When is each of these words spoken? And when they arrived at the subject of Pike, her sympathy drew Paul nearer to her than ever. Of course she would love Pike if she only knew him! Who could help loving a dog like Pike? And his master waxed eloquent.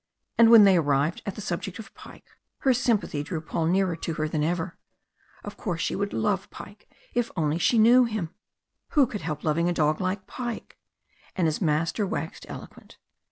And 0.35 0.49
when 0.49 0.63
they 0.63 0.77
arrived 0.77 1.21
at 1.27 1.35
the 1.35 1.41
subject 1.41 1.77
of 1.77 1.93
Pike, 1.93 2.25
her 2.61 2.73
sympathy 2.73 3.21
drew 3.21 3.39
Paul 3.39 3.67
nearer 3.67 3.95
to 3.97 4.15
her 4.15 4.27
than 4.27 4.43
ever. 4.43 4.75
Of 5.43 5.57
course 5.57 5.79
she 5.79 5.95
would 5.95 6.11
love 6.11 6.49
Pike 6.49 6.89
if 7.13 7.25
she 7.27 7.31
only 7.37 7.59
knew 7.77 8.05
him! 8.05 8.33
Who 8.93 9.05
could 9.05 9.21
help 9.21 9.43
loving 9.43 9.69
a 9.69 9.73
dog 9.73 10.01
like 10.01 10.25
Pike? 10.25 10.79
And 11.35 11.45
his 11.45 11.61
master 11.61 12.07
waxed 12.07 12.47
eloquent. 12.49 12.97